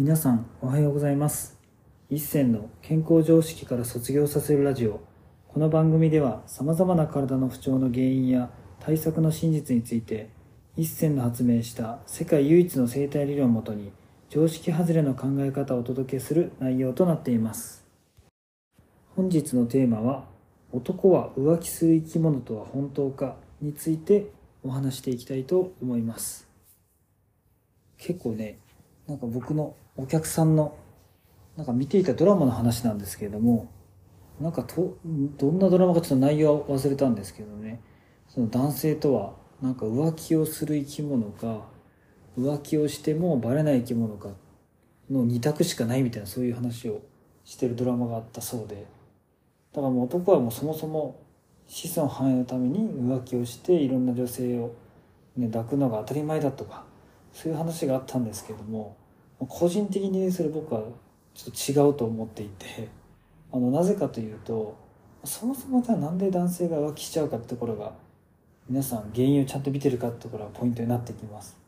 [0.00, 1.58] 皆さんおはようございます。
[2.08, 5.02] 一銭の健康常識から卒業させるラジオ。
[5.48, 10.30] この番組ではさまざまな体の不調の原因や対策の真実について
[10.74, 13.92] 一銭の発明した世界唯一の生態理論をもとに
[14.30, 17.84] 常識外れの考え方をお届けする内容となっています。
[19.14, 20.24] 本日のテーマは
[20.72, 24.30] 男は浮気する生き物とは本当かについて
[24.62, 26.48] お話していきたいと思います。
[27.98, 28.56] 結構ね
[29.06, 30.76] なんか僕のお客さんの
[31.56, 33.70] なんか見ていたドラマの話なんですけれども
[34.40, 37.80] なんかとどんなドラマかちょっと内容は忘れたんですけどね。
[38.28, 41.66] その男性とはなんか浮気をする生き物か
[42.38, 44.30] 浮気をしてもバレない生き物か
[45.10, 47.02] の二択しかないみたいなそういう話を
[47.44, 48.86] してるドラマがあったそうで。
[49.72, 51.20] だからもう男はもうそもそも
[51.66, 54.74] 子孫繁栄のために浮気をしていろんな女性を、
[55.36, 56.84] ね、抱くのが当たり前だとか
[57.32, 58.96] そういう話があったんですけども
[59.48, 60.82] 個人的にそれ僕は
[61.34, 62.88] ちょっと違うと思っていて
[63.52, 64.76] あのなぜかというと
[65.24, 67.92] そもそもじゃなんで男性が浮気しちゃうかってところが
[68.68, 71.58] 皆さん原因をちゃんと見てるかってところがポイントになってきます。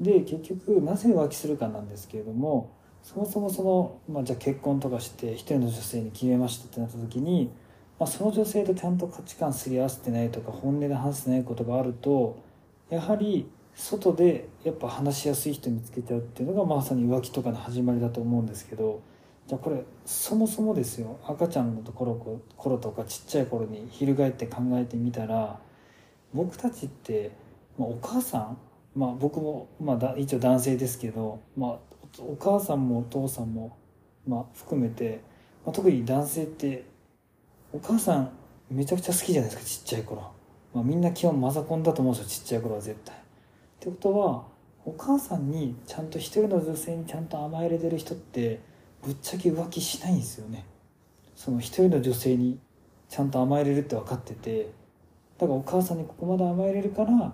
[0.00, 2.70] で結局なぜ浮気するかなんですけれども
[3.02, 7.50] そもそもその、まあ、じゃあ結婚とかして一人の女性に決めましたってなった時に、
[7.98, 12.38] まあ、その女性とちゃんと価値観すり合わせてないとか本音で話せないことがあると
[12.90, 19.00] やはり外でやっぱ話しやすい人見つけちゃうっていうのがまさに浮気とかの始まりだと思うんですけど
[19.46, 21.16] じゃあこれそもそもですよ。
[21.24, 25.60] 赤ちゃんのところ頃とかちっちゃい頃に翻って考えてみたら
[26.34, 27.30] 僕たちって、
[27.78, 28.58] まあ、お母さん
[28.94, 31.70] まあ僕も、まあ、一応男性ですけど、まあ、
[32.18, 33.78] お母さんもお父さんも、
[34.26, 35.22] まあ、含めて、
[35.64, 36.84] まあ、特に男性って
[37.72, 38.30] お母さん
[38.70, 40.32] めちゃくちゃ好きじゃないですかちっちゃい頃、
[40.74, 43.27] まあ、みんな基本マザコンだと思うんですよちっちゃい頃は絶対。
[43.78, 44.44] ってことは
[44.84, 48.60] お母さんにちゃんと一人の女性にちゃんと甘えれてる人って
[49.02, 50.64] ぶっちゃけ浮気しないんですよね。
[51.36, 52.58] その一人の女性に
[53.08, 54.78] ちゃんと甘えれるって分かってて。
[55.38, 57.32] だからお母さんにここまで甘えれるから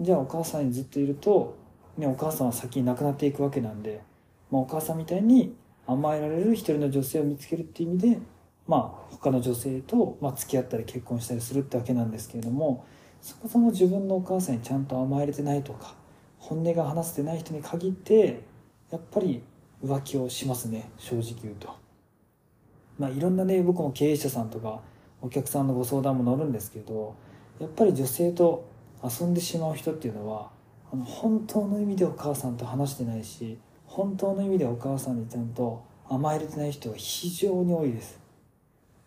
[0.00, 1.56] じゃあお母さんにずっといると、
[1.96, 4.02] ね、お母さんは先に亡くなっていくわけなんで、
[4.50, 5.54] まあ、お母さんみたいに
[5.86, 8.18] 甘えられる一人の女性を見つけるっていう意味で
[8.66, 12.84] まあ他の女性と、まあ、付き合ったり結婚したりするってわけなんですけれども
[13.20, 15.94] そもそも自分のお母さんにちゃんと甘えれてないとか
[16.38, 18.40] 本音が話せてない人に限って
[18.90, 19.42] やっぱり
[19.84, 20.88] 浮気をしますね。
[20.96, 21.74] 正直言うと。
[22.98, 24.80] まあいろんなね僕も経営者さんとか
[25.20, 27.14] お客さんのご相談も乗るんですけど
[27.58, 28.64] やっぱり女性と
[29.02, 30.50] 遊んでしまう人っていうのは
[30.92, 38.18] あの本当の意味でお母さんと話してないし本当の意味でお母さんにちゃんと甘えれてない人が非常に多いです。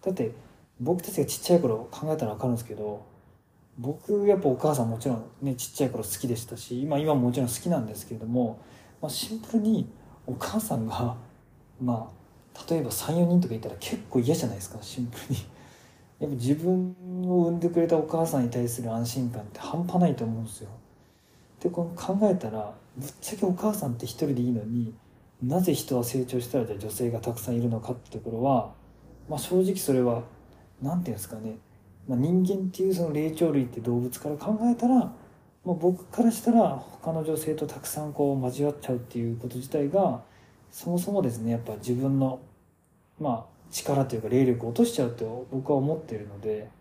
[0.04, 0.32] だって
[0.80, 3.06] 僕たちがちっちゃい頃考えたら分かるんですけど
[3.80, 8.60] 僕やっぱお母さんもちろんねちっちゃい頃好きでしたし今今ももちろん好きなんですけれども、
[9.02, 9.90] まあ、シンプルに
[10.28, 11.16] お母さんが
[11.82, 15.46] まあ例えば34人とかいたら結構嫌じゃないですかシンプルに。
[16.20, 16.94] やっぱ自分
[17.30, 20.70] を産んでくれたお母さんに対する安心感って半端ないと思うんですよ。
[21.62, 24.94] でこの考えたらぶっちゃけお母さんって一人でいいのに
[25.42, 28.74] なぜ人は成長したらじゃあ女性がたくさんいるのかってところは、
[29.30, 30.24] まあ、正直それは
[30.82, 31.56] 何て言うんですかね
[32.10, 35.14] まあ、人間っていうその霊長類って動物から考えたら、まあ、
[35.76, 40.24] 僕からしたら他の女性とたくさんこう交わっちゃうっていうこと自体が
[40.72, 42.40] そもそもですねやっぱ自分の
[43.20, 46.72] まあ力というか霊力を落としちゃうと僕は思ってるので、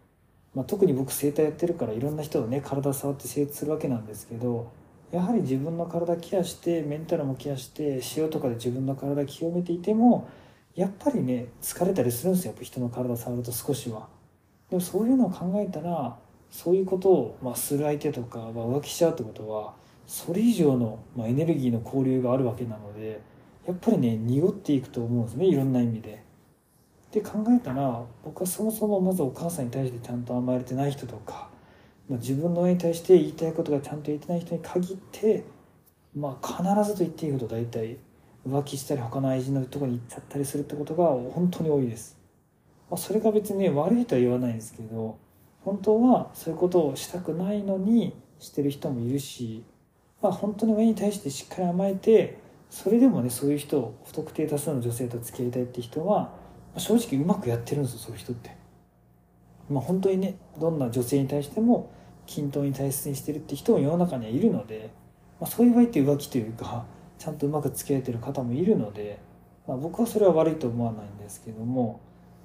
[0.54, 4.72] まあ、特に僕整体やってるからいろんな人をね体触って精通するわけなんですけど
[5.12, 10.26] やはり自分の体ケアしてメンタルもケアして塩とかで自分の体清めていても
[10.74, 14.17] やっぱりね疲れたりするんですよやっぱ人の体触ると少しは。
[14.70, 16.16] でもそういうのを考えたら
[16.50, 19.74] そういうことを、まあ、する相手とか、まあ、浮気しちゃうってことは
[20.06, 23.20] それ以上の、まあ、エネルギーの交流があるわけなので
[23.66, 26.26] やっぱりね濁っていくと思うんですねいろんな意味で。
[27.12, 31.48] で考えたら僕はそもそもまずお母さんに対してちゃんと甘えれてない人とか、
[32.06, 35.44] まあ、自分の親に対して言いたいことがちゃんと言えてない人に限って
[36.14, 37.96] まあ必ずと言っていいほど大体
[38.46, 42.17] 浮気したり他の愛人のとこに行っちゃったりするってことが本当に多いです。
[42.90, 45.18] まあ、それが別に、ね、悪いとは言わないんですけど
[45.64, 49.64] 本当はそういうことをしたくないのにしてる人もいるし、
[50.22, 52.38] まあ、本当に親に対してしっかり甘えて
[52.70, 56.32] それでもねそういう人を不特定多数の女性と付き合いたいって人は、ま
[56.76, 58.56] あ、正直うまくやってるんですよそういう人って。
[59.68, 61.92] まあ、本当にねどんな女性に対しても
[62.26, 64.90] 均等に大切にしてるって人も世の中にはいるので、
[65.40, 66.86] まあ、そういう場合って浮気というか
[67.18, 69.18] ちゃんとうまく付き合えてる方もいるので、
[69.66, 72.00] まあ、僕はそれは悪いと思わないんですけども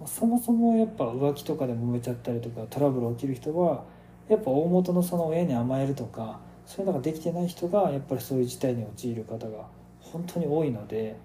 [0.08, 3.84] そもそもやっぱ浮気とかで揉めちゃったりとかトラブル起きる人は
[4.30, 9.68] やっぱ大元のその親に甘えるとかそういうのができてない人がやっぱりそういう事態に陥る方が
[10.00, 11.18] 本当に多いので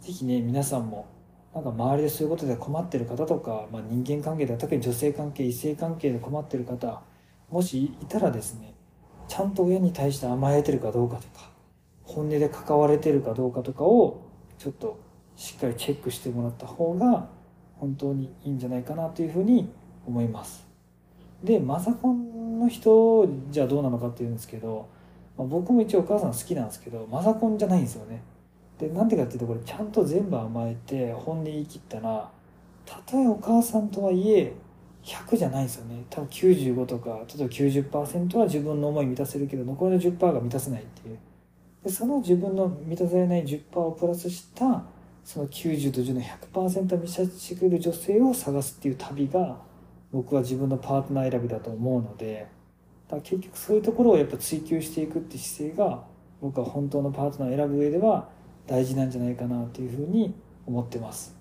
[0.00, 1.06] 是非ね皆さんも
[1.54, 7.02] なんか周りでそういうことで困ってる方とか、まあ、人間関係で特に女性関係異性関係で困ってる方
[7.50, 8.74] もしいたらですね
[9.28, 11.50] ちゃんと親に対して甘えてるかどうかとか
[12.02, 14.22] 本音で関われてるかどうかとかを
[14.58, 15.00] ちょっと
[15.36, 17.28] しっかりチェックしてもらった方が
[17.76, 19.68] 本当にいいんじゃないかなというふうに
[20.06, 20.66] 思います。
[21.42, 24.88] でマザコンの人じゃどうなのかっていうんですけど、
[25.36, 28.22] まあ、僕も一応お母さん好きなんですけどマザコンじゃないんですよね。
[28.78, 32.30] でなんでかっていうとこれちゃんと全部甘えて本音言い切ったら
[32.86, 34.52] たとえお母さんとはいえ
[35.04, 36.04] 100じゃないですよね。
[36.08, 41.18] 多分95とか例えば90%は自分の思い満たせるけど残りの10%が満たせないっていう。
[41.84, 44.82] でその自分の満たされない10%をプラスした
[45.24, 49.56] その90と10の100%満たしてくれる女性を探すっていう旅が
[50.12, 52.46] 僕は自分のパートナー選びだと思うので
[53.08, 56.04] だ結局そういうところをやっぱ追求していくって姿勢が
[56.40, 58.28] 僕は本当のパートナーを選ぶ上では
[58.66, 60.34] 大事なんじゃないかなというふうに
[60.66, 61.36] 思ってます。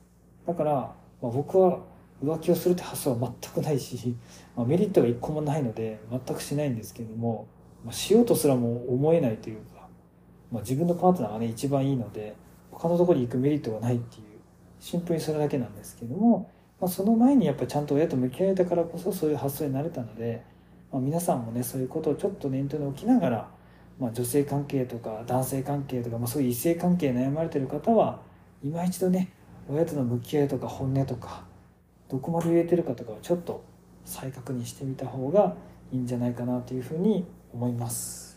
[0.45, 0.73] だから、
[1.21, 1.79] まあ、僕は
[2.23, 4.15] 浮気をするって発想は全くないし、
[4.55, 7.47] まあ、メリットが一個もないので全くしないんですけども、
[7.83, 9.87] まあ、しようとすらも思えないというか、
[10.51, 12.35] まあ、自分のパートナーがね一番いいので
[12.73, 14.23] 他のところに行くメリットがないっていう
[14.79, 16.49] シンプルにそれだけなんですけども、
[16.79, 20.43] まあ、その前にやっぱちゃんと親と向き合えたからこそそういう発想になれたので、
[20.91, 23.47] まあ、皆さんもねそういうことをちょっと念頭に置きながら
[23.99, 28.19] まあ、女性関係とか男性関係とか、まあ、そういう異性関係悩まれてる方は
[28.63, 29.31] 今一度ね
[29.69, 31.43] 親との向き合いとか本音とか
[32.09, 33.63] どこまで言えてるかとかをちょっと
[34.05, 35.55] 再確認してみた方が
[35.91, 38.32] いいんじゃないかなというふうに思います。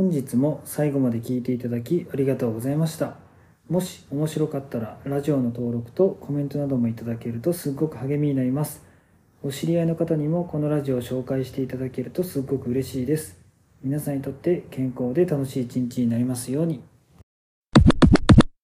[0.00, 3.16] 本日も最後まで聞いていただきありがとうございました。
[3.68, 8.82] もし面白かったらラジオの登録とコメントなどもいただけるとすごく励みになります。
[9.42, 13.38] お知り合いの方にもこのラジオを紹介していただけるとすごく嬉しいです。
[13.82, 16.80] 皆さんにとって健康で楽しい一日になりますように。